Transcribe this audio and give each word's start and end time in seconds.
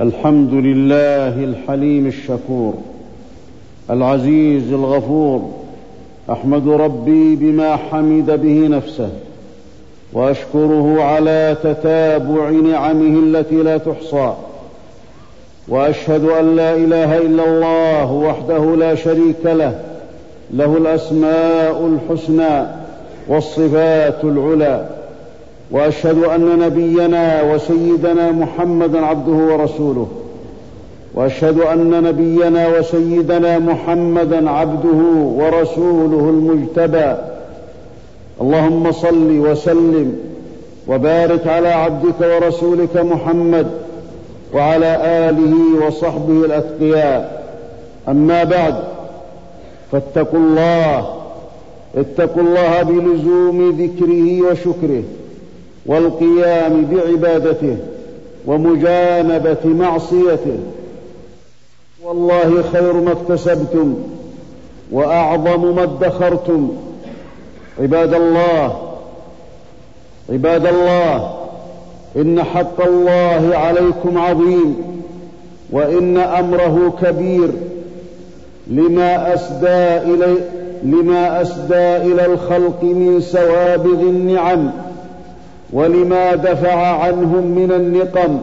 الحمد 0.00 0.52
لله 0.54 1.44
الحليم 1.44 2.06
الشكور 2.06 2.74
العزيز 3.90 4.72
الغفور 4.72 5.50
أحمد 6.30 6.68
ربي 6.68 7.36
بما 7.36 7.76
حمد 7.76 8.30
به 8.42 8.68
نفسه 8.68 9.08
وأشكره 10.12 11.02
على 11.02 11.56
تتابع 11.62 12.50
نعمه 12.50 13.18
التي 13.24 13.54
لا 13.54 13.78
تحصى 13.78 14.34
وأشهد 15.68 16.24
أن 16.24 16.56
لا 16.56 16.74
إله 16.74 17.18
إلا 17.18 17.44
الله 17.44 18.12
وحده 18.12 18.76
لا 18.76 18.94
شريك 18.94 19.44
له 19.44 19.80
له 20.54 20.76
الأسماء 20.76 21.86
الحسنى 21.86 22.66
والصفات 23.28 24.24
العلى. 24.24 24.99
وأشهد 25.70 26.18
أن 26.24 26.58
نبينا 26.58 27.42
وسيدنا 27.42 28.30
محمدا 28.32 29.06
عبده 29.06 29.32
ورسوله. 29.32 30.08
وأشهد 31.14 31.58
أن 31.58 32.02
نبينا 32.04 32.78
وسيدنا 32.78 33.58
محمدا 33.58 34.50
عبده 34.50 35.00
ورسوله 35.14 36.30
المجتبى. 36.30 37.14
اللهم 38.40 38.92
صل 38.92 39.38
وسلم 39.38 40.18
وبارك 40.88 41.46
على 41.46 41.68
عبدك 41.68 42.20
ورسولك 42.20 42.96
محمد 42.96 43.66
وعلى 44.54 44.96
آله 45.28 45.86
وصحبه 45.86 46.44
الأتقياء. 46.44 47.42
أما 48.08 48.44
بعد 48.44 48.74
فاتقوا 49.92 50.38
الله 50.38 51.14
اتقوا 51.96 52.42
الله 52.42 52.82
بلزوم 52.82 53.70
ذكره 53.80 54.50
وشكره. 54.50 55.02
والقيام 55.86 56.84
بعبادته 56.84 57.76
ومجانبة 58.46 59.64
معصيته. 59.64 60.58
والله 62.04 62.62
خير 62.72 62.92
ما 62.92 63.12
اكتسبتم 63.12 63.94
وأعظم 64.92 65.74
ما 65.74 65.82
ادخرتم. 65.82 66.70
عباد 67.80 68.14
الله 68.14 68.92
عباد 70.30 70.66
الله 70.66 71.34
إن 72.16 72.42
حق 72.42 72.80
الله 72.86 73.56
عليكم 73.56 74.18
عظيم 74.18 74.76
وإن 75.70 76.16
أمره 76.16 76.92
كبير. 77.02 77.50
لما 78.66 79.34
أسدى 79.34 80.14
إلي 80.14 80.34
لما 80.82 81.42
أسدى 81.42 81.96
إلى 81.96 82.26
الخلق 82.26 82.82
من 82.82 83.20
سوابغ 83.20 84.00
النعم. 84.00 84.70
ولما 85.72 86.34
دفع 86.34 86.74
عنهم 86.74 87.46
من 87.46 87.72
النقم 87.72 88.38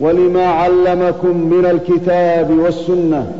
ولما 0.00 0.46
علمكم 0.46 1.36
من 1.36 1.66
الكتاب 1.66 2.50
والسنة 2.58 3.32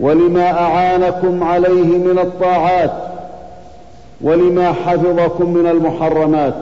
ولما 0.00 0.50
أعانكم 0.50 1.44
عليه 1.44 1.98
من 1.98 2.18
الطاعات 2.18 2.92
ولما 4.20 4.72
حفظكم 4.72 5.52
من 5.52 5.66
المحرمات 5.66 6.54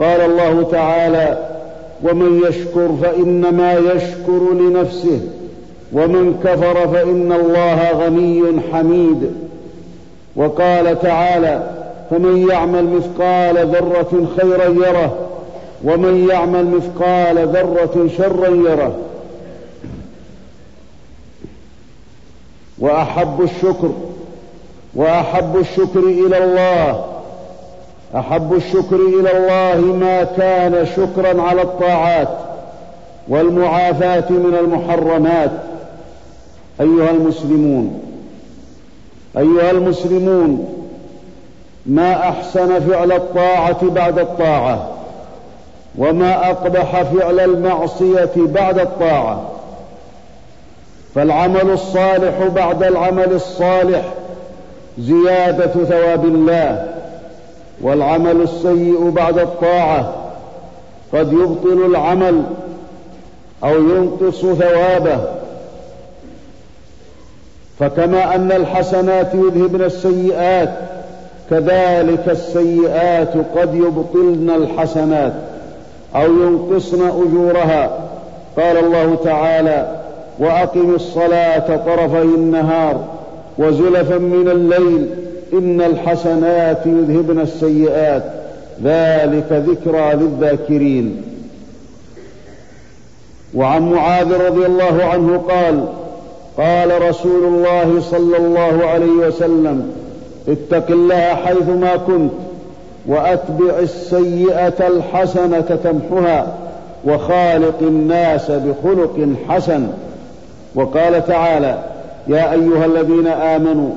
قال 0.00 0.20
الله 0.20 0.62
تعالى 0.62 1.38
ومن 2.02 2.42
يشكر 2.48 2.88
فإنما 3.02 3.74
يشكر 3.74 4.52
لنفسه 4.52 5.20
ومن 5.92 6.40
كفر 6.44 6.88
فإن 6.88 7.32
الله 7.32 7.90
غني 7.90 8.42
حميد 8.72 9.32
وقال 10.36 11.00
تعالى 11.00 11.79
فمن 12.10 12.48
يعمل 12.48 12.84
مثقال 12.84 13.66
ذرة 13.66 14.26
خيرا 14.36 14.64
يره 14.64 15.28
ومن 15.84 16.28
يعمل 16.28 16.66
مثقال 16.66 17.48
ذرة 17.48 18.08
شرا 18.18 18.48
يره. 18.48 18.96
وأحب 22.78 23.42
الشكر 23.42 23.90
وأحب 24.94 25.56
الشكر 25.56 26.00
إلى 26.00 26.44
الله 26.44 27.04
أحب 28.16 28.54
الشكر 28.54 28.96
إلى 28.96 29.38
الله 29.38 29.92
ما 29.92 30.24
كان 30.24 30.86
شكرا 30.96 31.42
على 31.42 31.62
الطاعات 31.62 32.38
والمعافاة 33.28 34.30
من 34.30 34.56
المحرمات. 34.60 35.50
أيها 36.80 37.10
المسلمون 37.10 38.00
أيها 39.36 39.70
المسلمون 39.70 40.79
ما 41.86 42.28
أحسن 42.28 42.80
فعل 42.80 43.12
الطاعة 43.12 43.90
بعد 43.90 44.18
الطاعة 44.18 44.88
وما 45.98 46.50
أقبح 46.50 47.02
فعل 47.02 47.40
المعصية 47.40 48.30
بعد 48.36 48.78
الطاعة. 48.78 49.50
فالعمل 51.14 51.70
الصالح 51.70 52.46
بعد 52.54 52.82
العمل 52.82 53.32
الصالح 53.32 54.02
زيادة 54.98 55.84
ثواب 55.84 56.24
الله 56.24 56.94
والعمل 57.80 58.42
السيء 58.42 59.10
بعد 59.10 59.38
الطاعة 59.38 60.14
قد 61.12 61.32
يبطل 61.32 61.86
العمل 61.86 62.42
أو 63.64 63.74
ينقص 63.74 64.40
ثوابه. 64.40 65.20
فكما 67.78 68.34
أن 68.34 68.52
الحسنات 68.52 69.34
يذهبن 69.34 69.84
السيئات 69.84 70.89
كذلك 71.50 72.28
السيئات 72.28 73.32
قد 73.56 73.74
يبطلن 73.74 74.50
الحسنات 74.50 75.32
أو 76.16 76.26
ينقصن 76.26 77.08
أجورها. 77.08 77.90
قال 78.56 78.76
الله 78.76 79.18
تعالى 79.24 80.00
وأقم 80.38 80.94
الصلاة 80.94 81.76
طرفي 81.76 82.22
النهار 82.22 83.04
وزلفا 83.58 84.18
من 84.18 84.48
الليل 84.48 85.06
إن 85.52 85.80
الحسنات 85.80 86.86
يذهبن 86.86 87.40
السيئات. 87.40 88.22
ذلك 88.84 89.52
ذكرى 89.52 90.14
للذاكرين. 90.14 91.22
وعن 93.54 93.90
معاذ 93.90 94.32
رضي 94.46 94.66
الله 94.66 95.04
عنه 95.04 95.38
قال 95.38 95.84
قال 96.58 97.08
رسول 97.08 97.44
الله 97.44 98.00
صلى 98.00 98.36
الله 98.36 98.86
عليه 98.86 99.26
وسلم 99.26 99.99
اتق 100.50 100.90
الله 100.90 101.34
حيثما 101.34 101.96
كنت 101.96 102.32
وأتبع 103.06 103.78
السيئة 103.78 104.86
الحسنة 104.86 105.78
تمحها 105.84 106.54
وخالق 107.04 107.78
الناس 107.80 108.50
بخلق 108.50 109.28
حسن. 109.48 109.86
وقال 110.74 111.26
تعالى 111.26 111.78
يا 112.28 112.52
أيها 112.52 112.86
الذين 112.86 113.26
آمنوا 113.26 113.90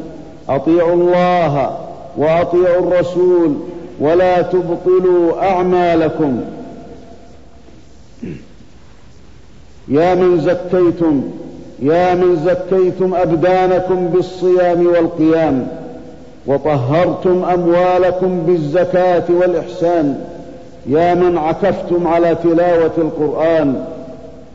أطيعوا 0.49 0.93
الله 0.93 1.77
وأطيعوا 2.17 2.79
الرسول 2.79 3.55
ولا 3.99 4.41
تبطلوا 4.41 5.43
أعمالكم. 5.49 6.41
يا 9.87 10.15
من 10.15 10.41
زكيتم 10.41 11.23
يا 11.79 12.13
من 12.13 12.35
زكيتم 12.45 13.15
أبدانكم 13.15 14.07
بالصيام 14.07 14.87
والقيام. 14.87 15.67
وطهرتم 16.47 17.43
أموالكم 17.43 18.39
بالزكاة 18.47 19.23
والإحسان. 19.29 20.21
يا 20.85 21.13
من 21.13 21.37
عكفتم 21.37 22.07
على 22.07 22.35
تلاوة 22.43 22.91
القرآن. 22.97 23.85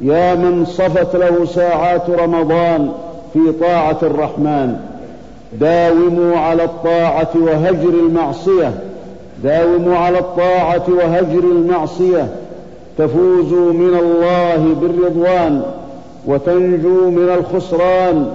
يا 0.00 0.34
من 0.34 0.65
صفت 0.65 1.16
له 1.16 1.44
ساعات 1.44 2.10
رمضان 2.10 2.93
في 3.32 3.41
طاعة 3.60 3.99
الرحمن. 4.03 4.76
داوموا 5.53 6.37
على 6.37 6.65
الطاعة 6.65 7.31
وهجر 7.34 7.88
المعصية. 7.88 8.72
داوموا 9.44 9.97
على 9.97 10.19
الطاعة 10.19 10.84
وهجر 10.88 11.44
المعصية. 11.44 12.28
تفوزوا 12.99 13.72
من 13.72 13.99
الله 13.99 14.75
بالرضوان 14.81 15.62
وتنجوا 16.26 17.11
من 17.11 17.29
الخسران. 17.38 18.26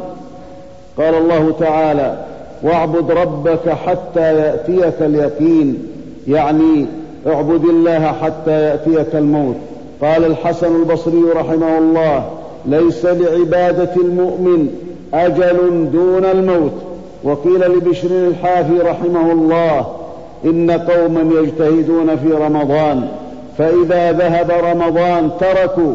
قال 0.97 1.15
الله 1.15 1.53
تعالى 1.59 2.17
واعبد 2.63 3.11
ربك 3.11 3.69
حتى 3.69 4.37
يأتيك 4.37 5.01
اليقين. 5.01 5.87
يعني 6.27 6.85
اعبد 7.27 7.65
الله 7.65 8.13
حتى 8.21 8.51
يأتيك 8.51 9.15
الموت. 9.15 9.55
قال 10.01 10.25
الحسن 10.25 10.75
البصري 10.75 11.23
رحمه 11.35 11.77
الله 11.77 12.29
ليس 12.65 13.05
لعبادة 13.05 13.95
المؤمن 13.95 14.67
أجل 15.13 15.89
دون 15.91 16.25
الموت. 16.25 16.71
وقيل 17.23 17.61
لبشر 17.61 18.09
الحافي 18.09 18.79
رحمه 18.79 19.31
الله 19.31 19.85
إن 20.45 20.71
قوما 20.71 21.41
يجتهدون 21.41 22.15
في 22.15 22.31
رمضان 22.31 23.07
فإذا 23.57 24.11
ذهب 24.11 24.51
رمضان 24.51 25.29
تركوا. 25.39 25.93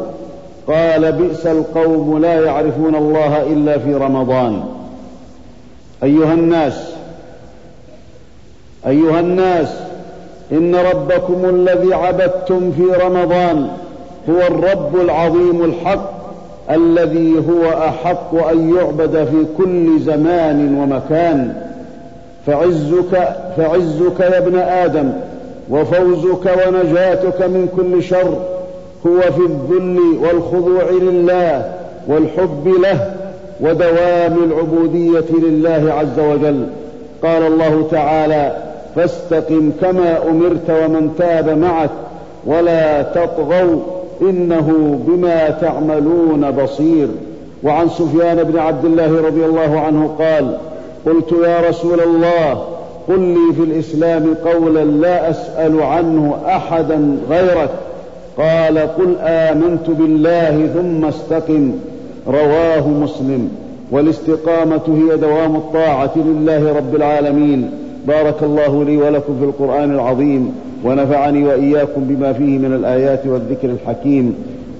قال 0.69 1.12
بئس 1.12 1.47
القوم 1.47 2.19
لا 2.19 2.44
يعرفون 2.44 2.94
الله 2.94 3.43
إلا 3.43 3.79
في 3.79 3.94
رمضان. 3.94 4.62
أيها 6.03 6.35
الناس 6.35 6.93
أيها 8.87 9.21
الناس 9.21 9.69
إن 10.53 10.75
ربكم 10.75 11.45
الذي 11.45 11.95
عبدتم 11.95 12.73
في 12.73 13.05
رمضان 13.05 13.69
هو 14.31 14.41
الرب 14.41 15.00
العظيم 15.00 15.65
الحق 15.65 16.19
الذي 16.71 17.45
هو 17.50 17.71
أحق 17.73 18.35
أن 18.35 18.75
يعبد 18.77 19.25
في 19.25 19.47
كل 19.59 20.00
زمان 20.00 20.79
ومكان. 20.79 21.55
فعزك 22.47 23.35
فعزك 23.56 24.21
يا 24.21 24.39
ابن 24.39 24.59
آدم 24.59 25.12
وفوزك 25.71 26.50
ونجاتك 26.67 27.43
من 27.43 27.69
كل 27.77 28.03
شر 28.03 28.37
هو 29.06 29.21
في 29.21 29.41
الذل 29.41 30.00
والخضوع 30.21 30.91
لله 30.91 31.73
والحب 32.09 32.75
له. 32.83 33.18
ودوام 33.60 34.37
العبودية 34.44 35.25
لله 35.43 35.93
عز 35.93 36.20
وجل. 36.20 36.66
قال 37.22 37.43
الله 37.46 37.88
تعالى 37.90 38.56
فاستقم 38.96 39.70
كما 39.81 40.19
أمرت 40.31 40.70
ومن 40.70 41.14
تاب 41.19 41.58
معك 41.58 41.90
ولا 42.46 43.02
تطغوا 43.02 43.81
إنه 44.22 44.99
بما 45.06 45.50
تعملون 45.50 46.50
بصير. 46.50 47.08
وعن 47.62 47.88
سفيان 47.88 48.43
بن 48.44 48.58
عبد 48.58 48.84
الله 48.84 49.26
رضي 49.26 49.44
الله 49.44 49.81
عنه 49.81 50.14
قال 50.19 50.56
قلت 51.06 51.32
يا 51.44 51.69
رسول 51.69 52.00
الله 52.00 52.64
قل 53.08 53.20
لي 53.20 53.54
في 53.56 53.62
الإسلام 53.62 54.34
قولا 54.44 54.84
لا 54.84 55.31
أسأل 55.31 55.82
عنه 55.82 56.37
أحدا 56.46 57.16
غيرك. 57.31 57.70
قال 58.38 58.78
قل 58.78 59.16
آمنت 59.20 59.90
بالله 59.90 60.70
ثم 60.75 61.04
استقم. 61.04 61.72
رواه 62.28 62.88
مسلم. 62.88 63.48
والاستقامة 63.90 64.80
هي 64.86 65.16
دوام 65.16 65.56
الطاعة 65.56 66.12
لله 66.16 66.76
رب 66.76 66.94
العالمين. 66.94 67.70
بارك 68.08 68.42
الله 68.42 68.84
لي 68.84 68.96
ولكم 68.96 69.32
في 69.38 69.44
القرآن 69.44 69.94
العظيم. 69.94 70.52
ونفعني 70.84 71.44
وإياكم 71.44 72.00
بما 72.04 72.32
فيه 72.32 72.58
من 72.58 72.75
الآيات 72.75 73.26
والذكر 73.26 73.70
الحكيم. 73.70 74.34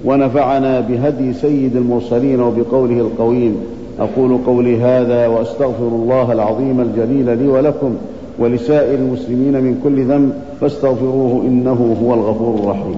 ونفعنا 0.05 0.79
بهدي 0.79 1.33
سيد 1.33 1.75
المرسلين 1.75 2.41
وبقوله 2.41 2.99
القويم. 2.99 3.55
أقول 3.99 4.37
قولي 4.45 4.81
هذا 4.81 5.27
وأستغفر 5.27 5.87
الله 5.87 6.31
العظيم 6.31 6.81
الجليل 6.81 7.37
لي 7.37 7.47
ولكم 7.47 7.95
ولسائر 8.39 8.95
المسلمين 8.95 9.53
من 9.53 9.79
كل 9.83 10.03
ذنب. 10.03 10.33
فاستغفروه 10.61 11.41
إنه 11.41 11.95
هو 12.03 12.13
الغفور 12.13 12.55
الرحيم. 12.63 12.95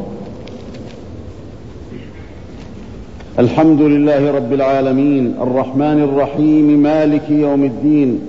الحمد 3.42 3.82
لله 3.82 4.32
رب 4.32 4.54
العالمين 4.54 5.34
الرحمن 5.42 6.04
الرحيم 6.04 6.84
مالك 6.84 7.22
يوم 7.30 7.64
الدين 7.64 8.20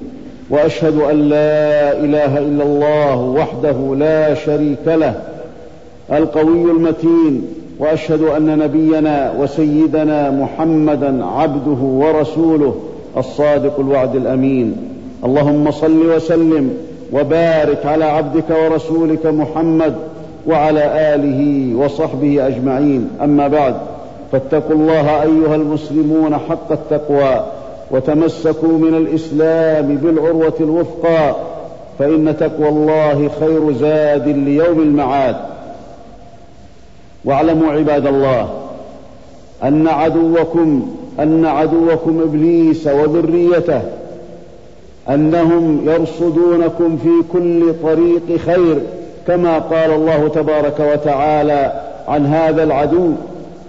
وأشهد 0.50 0.96
أن 0.96 1.16
لا 1.16 1.92
إله 1.92 2.38
إلا 2.38 2.64
الله 2.64 3.20
وحده 3.20 3.94
لا 3.98 4.34
شريك 4.34 4.86
له 4.86 5.14
القوي 6.12 6.70
المتين 6.70 7.42
وأشهد 7.78 8.22
أن 8.22 8.58
نبينا 8.58 9.32
وسيدنا 9.38 10.30
محمدا 10.30 11.24
عبده 11.24 11.82
ورسوله 11.82 12.74
الصادق 13.16 13.80
الوعد 13.80 14.16
الأمين. 14.16 14.76
اللهم 15.24 15.70
صل 15.70 16.16
وسلم 16.16 16.74
وبارك 17.12 17.86
على 17.86 18.04
عبدك 18.04 18.50
ورسولك 18.50 19.26
محمد 19.26 19.94
وعلى 20.46 21.14
آله 21.14 21.74
وصحبه 21.76 22.46
أجمعين. 22.46 23.08
أما 23.22 23.48
بعد 23.48 23.74
فاتقوا 24.32 24.74
الله 24.74 25.22
أيها 25.22 25.54
المسلمون 25.54 26.38
حق 26.38 26.72
التقوى 26.72 27.44
وتمسكوا 27.90 28.78
من 28.78 28.94
الإسلام 28.94 29.96
بالعروة 29.96 30.54
الوثقى 30.60 31.34
فإن 31.98 32.36
تقوى 32.40 32.68
الله 32.68 33.30
خير 33.40 33.72
زاد 33.72 34.28
ليوم 34.28 34.80
المعاد. 34.80 35.36
واعلموا 37.24 37.72
عباد 37.72 38.06
الله 38.06 38.48
أن 39.62 39.88
عدوكم 39.88 40.96
أن 41.20 41.46
عدوكم 41.46 42.20
إبليس 42.22 42.86
وذريته 42.86 43.82
أنهم 45.08 45.80
يرصدونكم 45.84 46.96
في 46.96 47.10
كل 47.32 47.74
طريق 47.82 48.40
خير 48.46 48.78
كما 49.26 49.58
قال 49.58 49.90
الله 49.90 50.28
تبارك 50.28 50.80
وتعالى 50.80 51.72
عن 52.08 52.26
هذا 52.26 52.62
العدو. 52.62 53.12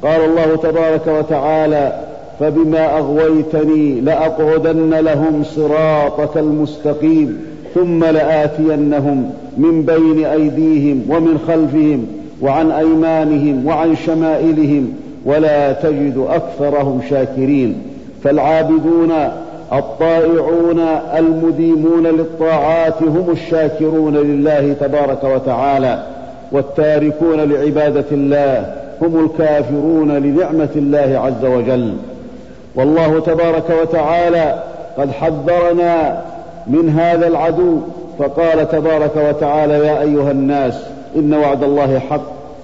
قال 0.03 0.21
الله 0.25 0.55
تبارك 0.55 1.07
وتعالى 1.07 1.93
فبما 2.39 2.97
أغويتني 2.97 4.01
لأقعدن 4.01 4.93
لهم 4.93 5.43
صراطك 5.43 6.37
المستقيم 6.37 7.39
ثم 7.75 8.05
لآتينهم 8.05 9.31
من 9.57 9.81
بين 9.81 10.25
أيديهم 10.25 11.03
ومن 11.09 11.39
خلفهم 11.47 12.07
وعن 12.41 12.71
أيمانهم 12.71 13.65
وعن 13.65 13.95
شمائلهم 13.95 14.93
ولا 15.25 15.73
تجد 15.73 16.25
أكثرهم 16.29 17.01
شاكرين 17.09 17.81
فالعابدون 18.23 19.11
الطائعون 19.73 20.79
المديمون 21.17 22.07
للطاعات 22.07 23.03
هم 23.03 23.25
الشاكرون 23.31 24.17
لله 24.17 24.73
تبارك 24.73 25.23
وتعالى 25.23 26.03
والتاركون 26.51 27.39
لعبادة 27.39 28.05
الله 28.11 28.82
هم 29.01 29.25
الكافرون 29.25 30.11
لنعمة 30.11 30.69
الله 30.75 31.21
عز 31.23 31.45
وجل. 31.45 31.93
والله 32.75 33.19
تبارك 33.19 33.63
وتعالى 33.81 34.63
قد 34.97 35.11
حذرنا 35.11 36.21
من 36.67 36.89
هذا 36.89 37.27
العدو 37.27 37.77
فقال 38.19 38.69
تبارك 38.69 39.11
وتعالى 39.29 39.73
يا 39.73 40.01
أيها 40.01 40.31
الناس 40.31 40.83
إن 41.15 41.33
وعد 41.33 41.63
الله 41.63 41.99
حق 41.99 42.21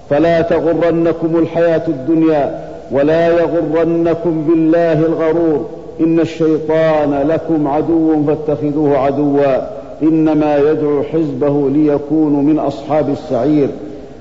فلا 0.09 0.41
تغرنكم 0.41 1.37
الحياة 1.39 1.81
الدنيا 1.87 2.59
ولا 2.91 3.27
يغرنكم 3.27 4.45
بالله 4.49 4.93
الغرور. 4.93 5.65
إن 6.01 6.19
الشيطان 6.19 7.27
لكم 7.27 7.67
عدو 7.67 8.23
فاتخذوه 8.27 8.97
عدوا 8.97 9.55
إنما 10.03 10.57
يدعو 10.57 11.03
حزبه 11.03 11.69
ليكونوا 11.69 12.41
من 12.41 12.59
أصحاب 12.59 13.09
السعير. 13.09 13.69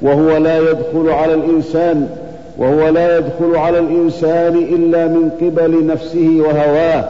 وهو 0.03 0.37
لا 0.37 0.59
يدخل 0.59 1.11
على 1.11 1.35
الإنسان 1.35 2.09
وهو 2.59 2.89
لا 2.89 3.19
يدخل 3.19 3.57
على 3.57 3.79
الإنسان 3.79 4.57
إلا 4.57 5.07
من 5.07 5.31
قبل 5.41 5.87
نفسه 5.87 6.39
وهواه. 6.41 7.05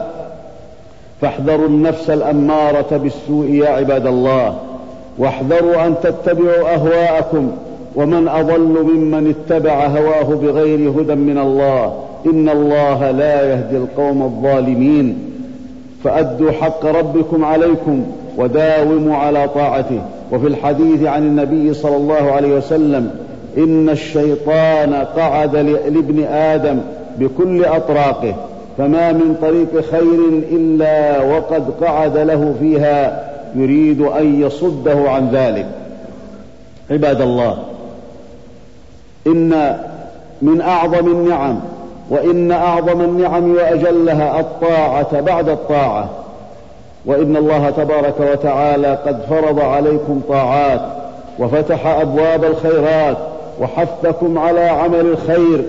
فاحذروا 1.21 1.67
النفس 1.67 2.09
الأمارة 2.09 2.97
بالسوء 2.97 3.45
يا 3.45 3.69
عباد 3.69 4.07
الله. 4.07 4.55
واحذروا 5.17 5.85
أن 5.87 5.95
تتبعوا 6.03 6.73
أهواءكم. 6.73 7.51
ومن 7.95 8.27
أضل 8.27 8.83
ممن 8.83 9.35
اتبع 9.35 9.85
هواه 9.85 10.35
بغير 10.35 10.89
هدى 10.89 11.15
من 11.15 11.37
الله. 11.37 12.03
إن 12.25 12.49
الله 12.49 13.11
لا 13.11 13.51
يهدي 13.51 13.77
القوم 13.77 14.23
الظالمين. 14.23 15.17
فأدوا 16.03 16.51
حق 16.51 16.85
ربكم 16.85 17.45
عليكم 17.45 18.03
وداوموا 18.37 19.15
على 19.15 19.49
طاعته. 19.55 20.01
وفي 20.31 20.47
الحديث 20.47 21.03
عن 21.03 21.23
النبي 21.23 21.73
صلى 21.73 21.95
الله 21.95 22.31
عليه 22.31 22.57
وسلم 22.57 23.11
إن 23.57 23.89
الشيطان 23.89 24.93
قعد 25.17 25.55
لابن 25.55 26.23
آدم 26.23 26.79
بكل 27.19 27.65
أطراقه 27.65 28.35
فما 28.77 29.11
من 29.11 29.35
طريق 29.41 29.89
خير 29.91 30.43
إلا 30.51 31.21
وقد 31.21 31.63
قعد 31.81 32.17
له 32.17 32.55
فيها 32.59 33.29
يريد 33.55 34.01
أن 34.01 34.41
يصده 34.41 35.09
عن 35.09 35.29
ذلك. 35.29 35.65
عباد 36.91 37.21
الله 37.21 37.57
إن 39.27 39.77
من 40.41 40.61
أعظم 40.61 41.07
النعم 41.07 41.59
وإن 42.09 42.51
أعظم 42.51 43.01
النعم 43.01 43.51
وأجلها 43.51 44.39
الطاعة 44.39 45.21
بعد 45.21 45.49
الطاعة. 45.49 46.09
وإن 47.05 47.37
الله 47.37 47.69
تبارك 47.69 48.15
وتعالى 48.31 48.97
قد 49.05 49.21
فرض 49.29 49.59
عليكم 49.59 50.21
طاعات 50.29 50.81
وفتح 51.39 51.87
أبواب 51.87 52.43
الخيرات 52.43 53.17
وحثكم 53.61 54.37
على 54.37 54.61
عمل 54.61 54.99
الخير 54.99 55.61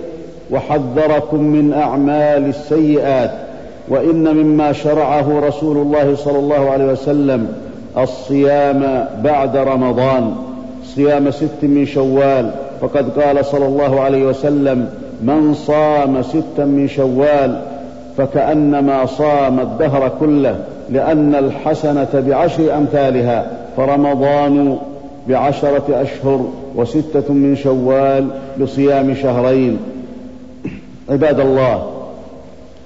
وحذركم 0.51 1.43
من 1.43 1.73
أعمال 1.73 2.49
السيئات 2.49 3.31
وإن 3.87 4.35
مما 4.35 4.71
شرعه 4.73 5.39
رسول 5.47 5.77
الله 5.77 6.15
صلى 6.15 6.39
الله 6.39 6.69
عليه 6.69 6.85
وسلم 6.85 7.53
الصيام 7.97 9.07
بعد 9.23 9.57
رمضان 9.57 10.35
صيام 10.85 11.31
ست 11.31 11.63
من 11.63 11.85
شوال 11.85 12.51
فقد 12.81 13.21
قال 13.21 13.45
صلى 13.45 13.65
الله 13.65 14.01
عليه 14.01 14.25
وسلم 14.25 14.89
من 15.23 15.53
صام 15.53 16.21
ستا 16.21 16.65
من 16.65 16.87
شوال 16.87 17.61
فكأنما 18.17 19.05
صام 19.05 19.59
الدهر 19.59 20.11
كله 20.19 20.55
لأن 20.91 21.35
الحسنة 21.35 22.07
بعشر 22.13 22.77
أمثالها 22.77 23.51
فرمضان 23.77 24.77
بعشرة 25.27 25.83
أشهر 25.89 26.45
وستة 26.75 27.33
من 27.33 27.55
شوال 27.55 28.27
بصيام 28.61 29.13
شهرين. 29.13 29.77
عباد 31.09 31.39
الله 31.39 31.83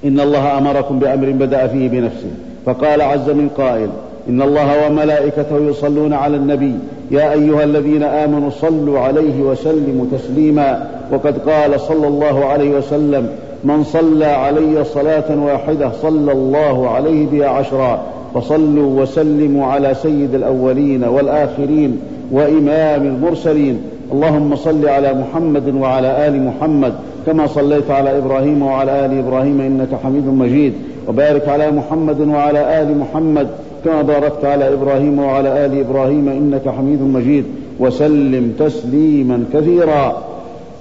إن 0.05 0.19
الله 0.19 0.57
أمركم 0.57 0.99
بأمر 0.99 1.31
بدأ 1.31 1.67
فيه 1.67 1.89
بنفسه 1.89 2.31
فقال 2.65 3.01
عز 3.01 3.29
من 3.29 3.49
قائل 3.57 3.89
إن 4.29 4.41
الله 4.41 4.87
وملائكته 4.87 5.57
يصلون 5.69 6.13
على 6.13 6.37
النبي 6.37 6.73
يا 7.11 7.31
أيها 7.31 7.63
الذين 7.63 8.03
آمنوا 8.03 8.49
صلوا 8.49 8.99
عليه 8.99 9.41
وسلموا 9.41 10.05
تسليما 10.11 10.87
وقد 11.11 11.37
قال 11.49 11.79
صلى 11.81 12.07
الله 12.07 12.45
عليه 12.45 12.69
وسلم 12.69 13.29
من 13.65 13.83
صلى 13.83 14.25
علي 14.25 14.83
صلاة 14.83 15.45
واحدة 15.45 15.91
صلى 16.01 16.31
الله 16.31 16.89
عليه 16.89 17.25
بها 17.27 17.47
عشرا 17.47 17.99
فصلوا 18.33 19.01
وسلموا 19.01 19.65
على 19.65 19.93
سيد 19.93 20.35
الأولين 20.35 21.03
والآخرين 21.03 21.97
وإمام 22.31 23.01
المرسلين. 23.01 23.81
اللهم 24.11 24.55
صل 24.55 24.87
على 24.87 25.13
محمد 25.13 25.75
وعلى 25.75 26.27
آل 26.27 26.43
محمد 26.43 26.93
كما 27.25 27.47
صليت 27.47 27.91
على 27.91 28.17
إبراهيم 28.17 28.61
وعلى 28.61 29.05
آل 29.05 29.17
إبراهيم 29.19 29.61
إنك 29.61 29.87
حميد 30.03 30.27
مجيد. 30.27 30.73
وبارك 31.07 31.49
على 31.49 31.71
محمد 31.71 32.27
وعلى 32.27 32.81
آل 32.81 32.97
محمد 32.97 33.47
كما 33.85 34.01
باركت 34.01 34.45
على 34.45 34.73
إبراهيم 34.73 35.19
وعلى 35.19 35.65
آل 35.65 35.79
إبراهيم 35.79 36.29
إنك 36.29 36.69
حميد 36.69 37.01
مجيد. 37.01 37.45
وسلم 37.79 38.53
تسليما 38.59 39.43
كثيرا. 39.53 40.23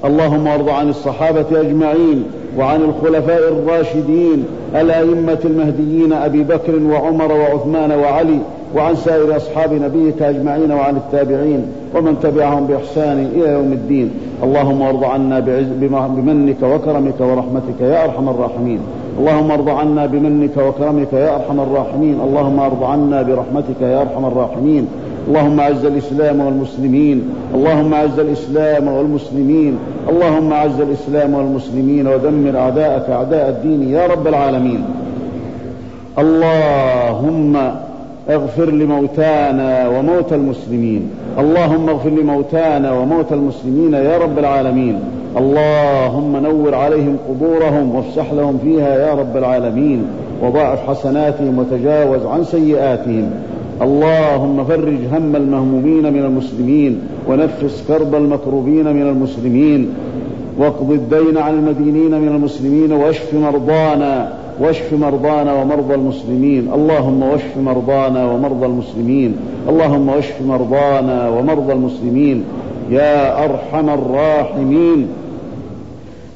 اللهم 0.05 0.49
أرض 0.49 0.69
عن 0.69 0.88
الصحابة 0.88 1.61
أجمعين. 1.61 2.25
وعن 2.59 2.83
الخلفاء 2.83 3.49
الراشدين 3.49 4.45
الأئمة 4.75 5.39
المهديين 5.45 6.13
أبي 6.13 6.43
بكر 6.43 6.83
وعمر 6.91 7.33
وعثمان 7.33 7.93
وعلي 7.93 8.39
وعن 8.77 8.95
سائر 8.95 9.37
أصحاب 9.37 9.73
نبيك 9.73 10.23
أجمعين 10.23 10.73
وعن 10.73 10.97
التابعين 10.97 11.67
ومن 11.95 12.21
تبعهم 12.23 12.67
بإحسان 12.67 13.31
إلى 13.35 13.49
يوم 13.53 13.73
الدين. 13.73 14.11
اللهم 14.43 14.83
ارض 14.83 15.05
عنا 15.05 15.41
بمنك 16.17 16.63
وكرمك 16.63 17.21
ورحمتك 17.21 17.81
يا 17.81 18.05
أرحم 18.05 18.29
الراحمين. 18.29 18.81
اللهم 19.19 19.51
ارض 19.51 19.69
عنا 19.69 20.07
بمنك 20.07 20.57
وكرمك 20.57 21.13
يا 21.13 21.35
أرحم 21.37 21.61
الراحمين. 21.61 22.21
اللهم 22.21 22.61
ارض 22.61 22.85
عنا 22.85 23.23
برحمتك 23.23 23.81
يا 23.81 24.03
أرحم 24.03 24.25
الراحمين. 24.25 24.87
اللهم 25.28 25.61
أعز 25.61 25.85
الإسلام 25.85 26.40
والمسلمين 26.40 27.23
اللهم 27.54 27.95
أعز 27.95 28.19
الإسلام 28.19 28.88
والمسلمين 28.88 29.78
اللهم 30.09 30.52
أعز 30.52 30.81
الإسلام 30.81 31.35
والمسلمين 31.35 32.07
ودمر 32.09 32.59
أعداءك 32.59 33.11
أعداء 33.11 33.49
الدين 33.49 33.90
يا 33.90 34.07
رب 34.07 34.26
العالمين. 34.26 34.85
اللهم 36.19 37.57
اغفر 38.31 38.71
لموتانا 38.71 39.88
وموتى 39.88 40.35
المسلمين 40.35 41.11
اللهم 41.38 41.88
اغفر 41.88 42.11
لموتانا 42.11 42.93
وموتى 42.93 43.35
المسلمين 43.35 43.95
يا 43.95 44.19
رب 44.19 44.38
العالمين. 44.38 45.00
اللهم 45.37 46.37
نور 46.37 46.75
عليهم 46.75 47.16
قبورهم 47.28 47.95
وافسح 47.95 48.33
لهم 48.33 48.59
فيها 48.62 49.09
يا 49.09 49.14
رب 49.14 49.37
العالمين. 49.37 50.04
وضاعف 50.43 50.88
حسناتهم 50.88 51.59
وتجاوز 51.59 52.26
عن 52.26 52.45
سيئاتهم. 52.45 53.31
اللهم 53.83 54.64
فرج 54.64 54.99
هم 55.12 55.37
المهمومين 55.37 56.12
من 56.12 56.25
المسلمين 56.25 57.00
ونفس 57.28 57.85
كرب 57.88 58.14
المكروبين 58.14 58.93
من 58.97 59.02
المسلمين 59.02 59.88
واقض 60.59 60.90
الدين 60.90 61.38
عن 61.38 61.54
المدينين 61.54 62.21
من 62.21 62.28
المسلمين 62.28 62.93
واشف 62.93 63.35
مرضانا 63.35 64.33
واشف 64.61 64.93
مرضانا 64.93 65.52
ومرضى 65.54 65.95
المسلمين 65.95 66.69
اللهم 66.75 67.23
واشف 67.23 67.57
مرضانا 67.64 68.33
ومرضى 68.33 68.66
المسلمين 68.66 69.37
اللهم 69.69 70.09
واشف 70.09 70.43
مرضانا 70.43 71.28
ومرضى 71.28 71.73
المسلمين 71.73 72.45
يا 72.90 73.45
أرحم 73.45 73.88
الراحمين 73.90 75.07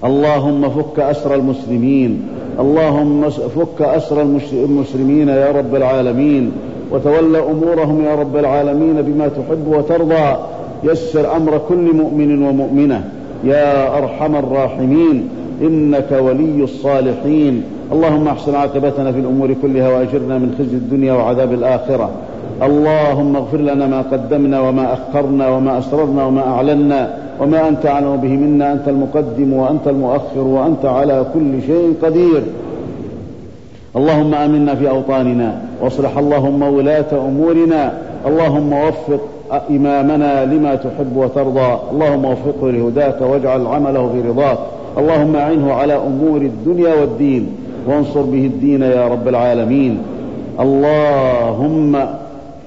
اللهم 0.05 0.69
فك 0.69 1.01
أسر 1.01 1.35
المسلمين 1.35 2.21
اللهم 2.61 3.31
فك 3.31 3.83
أسر 3.83 4.23
المسلمين 4.53 5.29
يا 5.29 5.51
رب 5.53 5.75
العالمين 5.75 6.53
وتولى 6.93 7.39
أمورهم 7.39 8.05
يا 8.05 8.15
رب 8.15 8.37
العالمين 8.37 9.03
بما 9.03 9.29
تحب 9.29 9.67
وترضى. 9.67 10.37
يسر 10.85 11.37
أمر 11.37 11.61
كل 11.69 11.95
مؤمن 11.97 12.43
ومؤمنة. 12.43 13.05
يا 13.45 13.99
أرحم 13.99 14.37
الراحمين. 14.37 15.29
إنك 15.63 16.13
ولي 16.21 16.65
الصالحين. 16.65 17.63
اللهم 17.93 18.29
أحسن 18.29 18.55
عاقبتنا 18.55 19.13
في 19.13 19.19
الأمور 19.19 19.55
كلها 19.63 19.89
وأجرنا 19.89 20.39
من 20.39 20.55
خزي 20.59 20.77
الدنيا 20.77 21.13
وعذاب 21.13 21.53
الآخرة. 21.53 22.11
اللهم 22.63 23.37
اغفر 23.37 23.59
لنا 23.59 23.87
ما 23.87 24.01
قدمنا 24.01 24.61
وما 24.61 24.93
أخرنا 24.93 25.49
وما 25.49 25.79
أسررنا 25.79 26.27
وما 26.27 26.41
أعلنا 26.41 27.15
وما 27.41 27.69
أنت 27.69 27.87
أعلم 27.87 28.17
به 28.17 28.29
منا. 28.29 28.73
أنت 28.73 28.89
المقدم 28.89 29.53
وأنت 29.53 29.89
المؤخر 29.89 30.41
وأنت 30.41 30.85
على 30.85 31.27
كل 31.35 31.63
شيء 31.67 31.95
قدير. 32.03 32.43
اللهم 33.97 34.35
آمنا 34.35 34.75
في 34.75 34.89
أوطاننا 34.89 35.61
واصلح 35.83 36.19
اللهم 36.19 36.63
ولاة 36.63 37.07
أمورنا 37.13 37.93
اللهم 38.27 38.73
وفق 38.73 39.21
إمامنا 39.71 40.45
لما 40.45 40.75
تحب 40.75 41.17
وترضى 41.17 41.79
اللهم 41.93 42.25
وفقه 42.25 42.71
لهداك 42.71 43.21
واجعل 43.21 43.67
عمله 43.67 44.09
في 44.13 44.29
رضاك 44.29 44.59
اللهم 44.99 45.37
أعنه 45.37 45.73
على 45.73 45.97
أمور 45.97 46.41
الدنيا 46.41 46.95
والدين 46.95 47.49
وانصر 47.87 48.23
به 48.23 48.47
الدين 48.47 48.83
يا 48.83 49.09
رب 49.09 49.29
العالمين 49.29 49.99
اللهم 50.61 51.97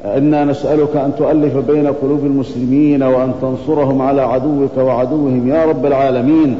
إنا 0.05 0.45
نسألك 0.45 0.95
أن 0.95 1.11
تؤلف 1.17 1.57
بين 1.57 1.87
قلوب 1.87 2.25
المسلمين 2.25 3.03
وأن 3.03 3.31
تنصرهم 3.41 4.01
على 4.01 4.21
عدوك 4.21 4.77
وعدوهم 4.77 5.47
يا 5.47 5.65
رب 5.65 5.85
العالمين 5.85 6.55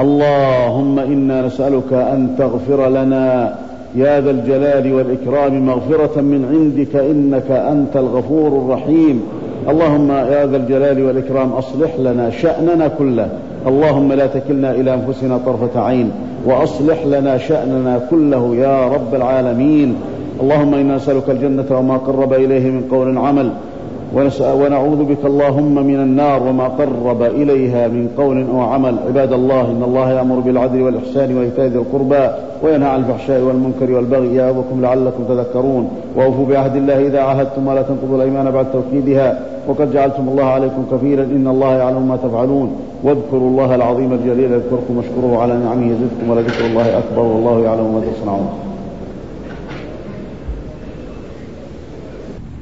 اللهم 0.00 0.98
إنا 0.98 1.46
نسألك 1.46 1.92
أن 1.92 2.34
تغفر 2.38 2.88
لنا 2.88 3.54
يا 3.94 4.20
ذا 4.20 4.30
الجلال 4.30 4.92
والإكرام 4.92 5.66
مغفرة 5.66 6.20
من 6.20 6.44
عندك 6.52 6.96
إنك 6.96 7.50
أنت 7.50 7.96
الغفور 7.96 8.48
الرحيم. 8.48 9.22
اللهم 9.68 10.10
يا 10.10 10.46
ذا 10.46 10.56
الجلال 10.56 11.02
والإكرام 11.06 11.52
أصلح 11.52 11.90
لنا 11.98 12.30
شأننا 12.30 12.88
كله. 12.88 13.28
اللهم 13.66 14.12
لا 14.12 14.26
تكلنا 14.26 14.70
إلى 14.70 14.94
أنفسنا 14.94 15.38
طرفة 15.46 15.80
عين 15.80 16.10
وأصلح 16.46 17.06
لنا 17.06 17.38
شأننا 17.38 18.00
كله 18.10 18.56
يا 18.56 18.88
رب 18.88 19.14
العالمين. 19.14 19.96
اللهم 20.40 20.74
إنا 20.74 20.96
نسألك 20.96 21.30
الجنة 21.30 21.78
وما 21.78 21.96
قرب 21.96 22.32
إليه 22.32 22.70
من 22.70 22.82
قول 22.90 23.18
عمل. 23.18 23.50
ونعوذ 24.14 25.04
بك 25.04 25.24
اللهم 25.24 25.86
من 25.86 26.00
النار 26.00 26.42
وما 26.42 26.68
قرب 26.68 27.22
إليها 27.22 27.88
من 27.88 28.08
قول 28.18 28.46
أو 28.50 28.60
عمل. 28.60 28.96
عباد 29.06 29.32
الله 29.32 29.60
إن 29.60 29.82
الله 29.82 30.12
يأمر 30.12 30.40
بالعدل 30.40 30.82
والإحسان 30.82 31.38
وإيتاء 31.38 31.66
ذي 31.66 31.78
القربى 31.78 32.28
وينهى 32.62 32.88
عن 32.88 33.00
الفحشاء 33.00 33.40
والمنكر 33.42 33.92
والبغي 33.92 34.34
يعظكم 34.34 34.82
لعلكم 34.82 35.24
تذكرون. 35.28 35.88
وأوفوا 36.16 36.46
بعهد 36.46 36.76
الله 36.76 37.06
إذا 37.06 37.20
عاهدتم 37.20 37.66
ولا 37.66 37.82
تنقضوا 37.82 38.16
الأيمان 38.16 38.50
بعد 38.50 38.66
توكيدها. 38.72 39.40
وقد 39.68 39.92
جعلتم 39.92 40.28
الله 40.28 40.44
عليكم 40.44 40.84
كفيلا. 40.92 41.22
إن 41.22 41.46
الله 41.48 41.74
يعلم 41.74 42.08
ما 42.08 42.16
تفعلون. 42.16 42.70
واذكروا 43.04 43.48
الله 43.50 43.74
العظيم 43.74 44.12
الجليل 44.12 44.52
يذكركم 44.52 44.96
واشكروه 44.96 45.42
على 45.42 45.54
نعمه 45.54 45.86
يزدكم 45.86 46.30
ولذكر 46.30 46.66
الله 46.66 46.98
أكبر 46.98 47.22
والله 47.22 47.60
يعلم 47.60 47.94
ما 47.94 48.00
تصنعون. 48.00 48.48